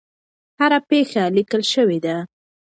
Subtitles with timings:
[0.59, 2.15] هره پېښه لیکل شوې ده.